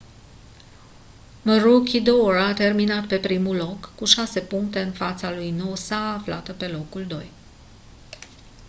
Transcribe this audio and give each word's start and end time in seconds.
maroochydore 1.45 2.39
a 2.39 2.53
terminat 2.53 3.07
pe 3.07 3.19
primul 3.19 3.55
loc 3.55 3.91
cu 3.95 4.05
șase 4.05 4.41
puncte 4.41 4.81
în 4.81 4.91
fața 4.91 5.33
lui 5.33 5.51
noosa 5.51 6.11
aflată 6.13 6.53
pe 6.53 6.67
locul 6.67 7.05
doi 7.07 7.29